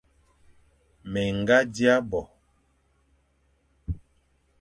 [1.11, 2.21] Mé ñga dia bo,